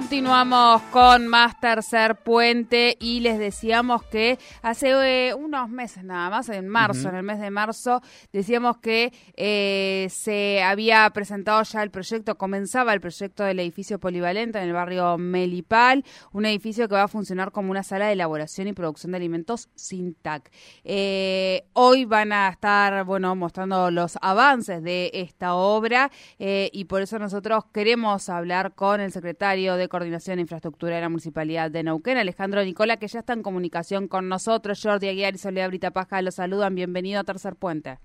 [0.00, 4.88] Continuamos con más tercer puente y les decíamos que hace
[5.28, 8.00] eh, unos meses nada más, en marzo, en el mes de marzo,
[8.32, 14.58] decíamos que eh, se había presentado ya el proyecto, comenzaba el proyecto del edificio polivalente
[14.58, 18.68] en el barrio Melipal, un edificio que va a funcionar como una sala de elaboración
[18.68, 20.50] y producción de alimentos sin TAC.
[20.82, 27.18] Eh, hoy van a estar, bueno, mostrando los avances de esta obra y por eso
[27.18, 32.16] nosotros queremos hablar con el secretario de Coordinación e Infraestructura de la Municipalidad de Neuquén,
[32.16, 34.80] Alejandro Nicola, que ya está en comunicación con nosotros.
[34.82, 36.74] Jordi Aguiar y Soledad Brita Paja los saludan.
[36.74, 37.98] Bienvenido a Tercer Puente.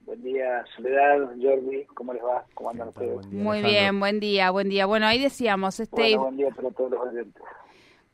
[0.00, 2.44] Buen día, Soledad, Jordi, ¿cómo les va?
[2.54, 3.24] ¿Cómo andan ustedes?
[3.28, 4.86] Muy bien, buen día, buen día.
[4.86, 6.16] Bueno, ahí decíamos, este...
[6.16, 7.40] buen día para todos los oyentes.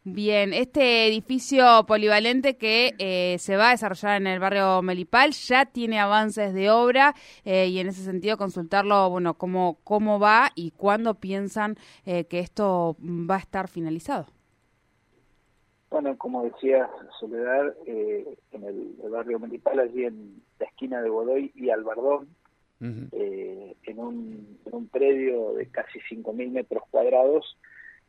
[0.09, 5.67] Bien, este edificio polivalente que eh, se va a desarrollar en el barrio Melipal ya
[5.67, 7.13] tiene avances de obra
[7.45, 12.39] eh, y en ese sentido consultarlo, bueno, cómo, cómo va y cuándo piensan eh, que
[12.39, 14.27] esto va a estar finalizado.
[15.91, 21.71] Bueno, como decía Soledad, en el, barrio Melipal, allí en la esquina de Godoy y
[21.71, 22.29] Albardón,
[22.81, 27.57] en, un, en un predio de casi 5.000 metros cuadrados,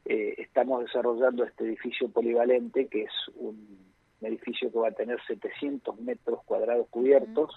[0.10, 3.86] eh, estamos desarrollando este edificio polivalente, que es un,
[4.22, 7.52] edificio que va a tener 700 metros cuadrados cubiertos,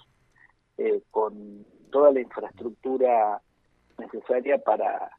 [0.76, 3.40] eh, con toda la infraestructura
[3.98, 5.10] necesaria para,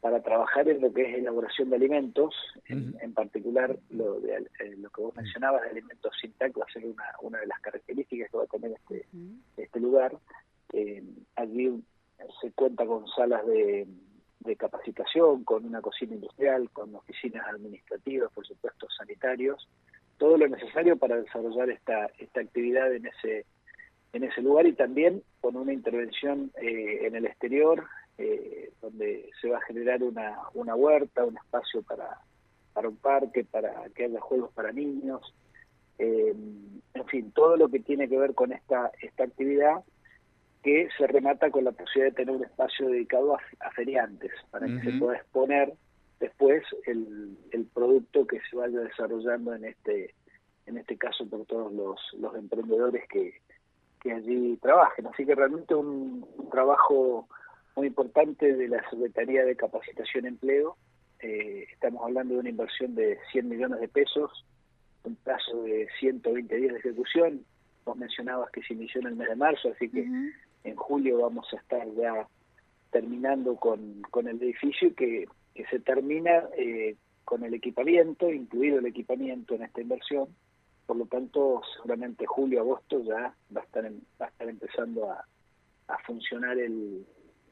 [0.00, 2.34] para trabajar en lo que es elaboración de alimentos,
[2.66, 6.72] en, particular lo, de, eh, lo que vos mencionabas de alimentos sin TAC va a
[6.72, 9.06] ser una, una de las características que va a tener este,
[9.56, 10.16] este lugar.
[11.36, 11.82] allí
[12.40, 13.88] se cuenta con salas de
[14.46, 19.68] de capacitación, con una cocina industrial, con oficinas administrativas, por supuesto sanitarios,
[20.18, 23.44] todo lo necesario para desarrollar esta, esta actividad en ese,
[24.12, 27.84] en ese lugar y también con una intervención eh, en el exterior,
[28.18, 32.20] eh, donde se va a generar una, una huerta, un espacio para,
[32.72, 35.34] para un parque, para que haya juegos para niños,
[35.98, 36.34] eh,
[36.94, 39.84] en fin, todo lo que tiene que ver con esta, esta actividad
[40.66, 44.80] que se remata con la posibilidad de tener un espacio dedicado a, feriantes, para que
[44.82, 45.72] se pueda exponer
[46.18, 50.12] después el, el, producto que se vaya desarrollando en este
[50.66, 53.34] en este caso por todos los, los emprendedores que,
[54.00, 55.06] que allí trabajen.
[55.06, 57.28] Así que realmente un, trabajo
[57.76, 60.76] muy importante de la Secretaría de Capacitación y Empleo.
[61.20, 64.44] Eh, estamos hablando de una inversión de 100 millones de pesos,
[65.04, 67.44] un plazo de 120 días de ejecución.
[67.84, 70.04] Vos mencionabas que se inició en el mes de marzo, así que
[70.66, 72.28] en julio vamos a estar ya
[72.90, 78.86] terminando con, con el edificio que, que se termina eh, con el equipamiento, incluido el
[78.86, 80.28] equipamiento en esta inversión.
[80.86, 83.84] Por lo tanto, seguramente julio, agosto ya va a estar,
[84.20, 85.24] va a estar empezando a,
[85.88, 87.04] a funcionar el,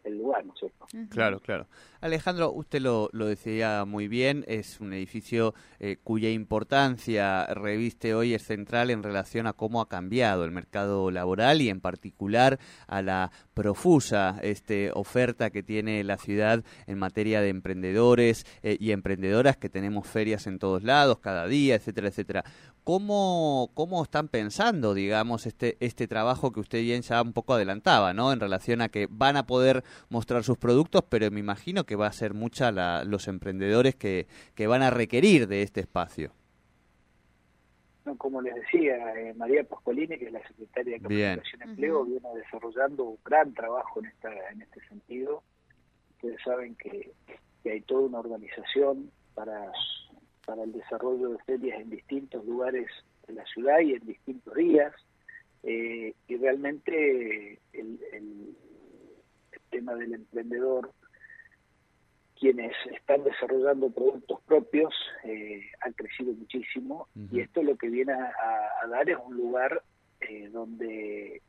[0.05, 0.87] el lugar, ¿no es cierto?
[1.11, 1.67] Claro, claro.
[2.01, 8.35] Alejandro, usted lo, lo decía muy bien, es un edificio eh, cuya importancia reviste hoy
[8.35, 13.01] es central en relación a cómo ha cambiado el mercado laboral y en particular a
[13.01, 19.57] la profusa este, oferta que tiene la ciudad en materia de emprendedores eh, y emprendedoras
[19.57, 22.45] que tenemos ferias en todos lados, cada día, etcétera, etcétera.
[22.85, 28.13] ¿Cómo, ¿Cómo están pensando, digamos, este, este trabajo que usted bien ya un poco adelantaba,
[28.13, 28.31] ¿no?
[28.31, 32.07] En relación a que van a poder mostrar sus productos, pero me imagino que va
[32.07, 36.33] a ser mucha la, los emprendedores que, que van a requerir de este espacio.
[38.05, 42.05] No, como les decía, eh, María Pascolini, que es la secretaria de Capacitación y Empleo,
[42.05, 45.43] viene desarrollando un gran trabajo en, esta, en este sentido.
[46.17, 47.13] Ustedes saben que,
[47.63, 49.73] que hay toda una organización para
[50.45, 52.87] para el desarrollo de ferias en distintos lugares
[53.27, 54.93] de la ciudad y en distintos días.
[55.63, 58.57] Eh, y realmente el, el,
[59.75, 60.93] tema del emprendedor,
[62.39, 64.95] quienes están desarrollando productos propios,
[65.25, 69.83] eh, han crecido muchísimo y esto lo que viene a, dar es un lugar
[70.21, 71.43] eh, donde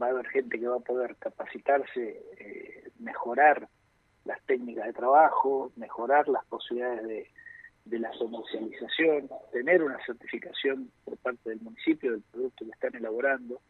[0.00, 2.22] va a haber gente que va a poder capacitarse,
[2.98, 3.68] mejorar
[4.24, 7.30] las técnicas de trabajo, mejorar las posibilidades de,
[7.84, 13.60] de la comercialización, tener una certificación por parte del municipio del producto que están elaborando.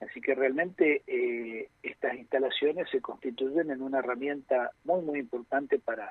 [0.00, 6.10] Así que realmente eh, estas instalaciones se constituyen en una herramienta muy, muy importante para,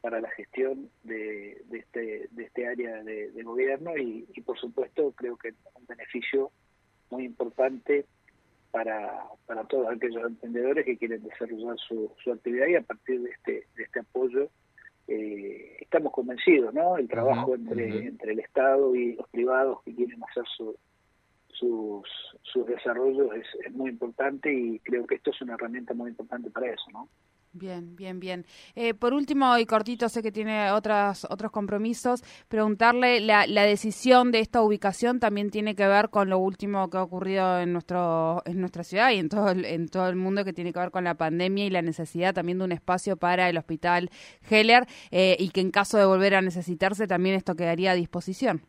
[0.00, 5.36] para la gestión de, de, este, de este área de, gobierno y, por supuesto creo
[5.36, 6.50] que un beneficio
[7.10, 8.04] muy importante
[8.70, 13.30] para, para todos aquellos emprendedores que quieren desarrollar su, su actividad y a partir de
[13.30, 14.48] este, de este apoyo
[15.06, 16.96] eh, estamos convencidos, ¿no?
[16.96, 20.76] El trabajo entre, entre el Estado y los privados que quieren hacer su,
[21.58, 22.08] sus,
[22.42, 26.68] sus desarrollos es, muy importante y creo que esto es una herramienta muy importante para
[26.68, 27.08] eso, ¿no?
[27.56, 28.46] Bien, bien, bien.
[28.74, 34.32] Eh, por último y cortito, sé que tiene otras, otros compromisos, preguntarle, la, la decisión
[34.32, 38.42] de esta ubicación también tiene que ver con lo último que ha ocurrido en, nuestro,
[38.44, 40.90] en nuestra ciudad y en todo, el, en todo el mundo que tiene que ver
[40.90, 44.10] con la pandemia y la necesidad también de un espacio para el hospital
[44.50, 48.62] Heller eh, y que en caso de volver a necesitarse también esto quedaría a disposición.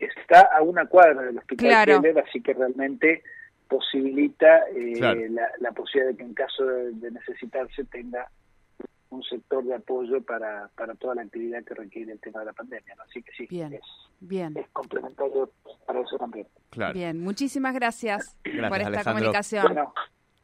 [0.00, 3.22] Está a una cuadra del hospital Heller, así que realmente
[3.68, 5.30] posibilita eh,
[5.60, 8.28] la, posibilidad de que en caso de, necesitarse tenga
[9.10, 12.52] un sector de apoyo para, para toda la actividad que requiere el tema de la
[12.52, 12.96] pandemia.
[13.08, 13.82] Así que sí, bien, es,
[14.20, 14.56] bien.
[14.56, 15.50] es complementario
[15.86, 16.46] para eso también.
[16.92, 19.64] Bien, muchísimas gracias, por esta comunicación.
[19.66, 19.94] Bueno,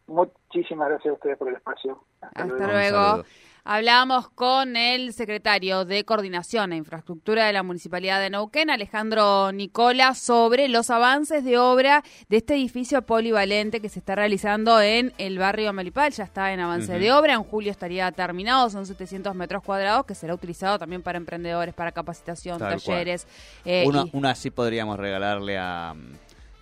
[0.06, 2.04] muchísimas gracias a ustedes por el espacio.
[2.20, 3.24] Hasta, luego.
[3.68, 10.14] Hablábamos con el secretario de Coordinación e Infraestructura de la Municipalidad de Neuquén, Alejandro Nicola,
[10.14, 15.40] sobre los avances de obra de este edificio polivalente que se está realizando en el
[15.40, 16.12] barrio Melipal.
[16.12, 20.14] Ya está en avance de obra, en julio estaría terminado, son 700 metros cuadrados que
[20.14, 23.26] será utilizado también para emprendedores, para capacitación, talleres.
[23.64, 25.92] Eh, una, así podríamos regalarle a,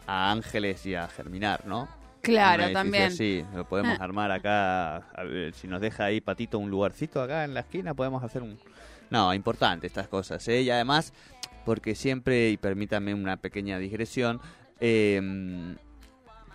[0.07, 1.87] a Ángeles y a Germinar, ¿no?
[2.25, 3.13] Claro, también.
[3.13, 4.05] Sí, lo podemos ah.
[4.05, 5.07] armar acá.
[5.53, 8.59] si nos deja ahí Patito un lugarcito acá en la esquina, podemos hacer un.
[9.11, 10.63] No, importante estas cosas, ¿eh?
[10.63, 11.13] Y además,
[11.65, 14.41] porque siempre, y permítame una pequeña digresión,
[14.81, 15.77] eh,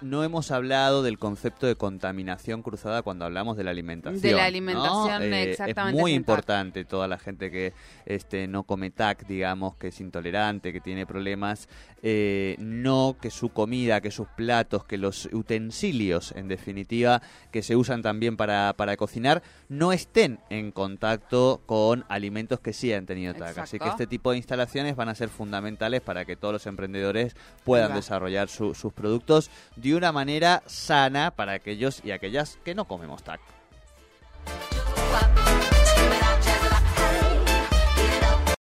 [0.01, 4.22] no hemos hablado del concepto de contaminación cruzada cuando hablamos de la alimentación.
[4.22, 5.98] De la alimentación, eh, exactamente.
[5.98, 7.74] Es muy importante toda la gente que
[8.06, 11.68] este, no come TAC, digamos, que es intolerante, que tiene problemas,
[12.01, 17.75] eh, no que su comida, que sus platos, que los utensilios, en definitiva, que se
[17.75, 23.34] usan también para, para cocinar, no estén en contacto con alimentos que sí han tenido
[23.34, 23.57] TAC.
[23.60, 27.36] Así que este tipo de instalaciones van a ser fundamentales para que todos los emprendedores
[27.63, 29.50] puedan desarrollar sus productos
[29.89, 33.59] de una manera sana para aquellos y aquellas que no comemos TAC.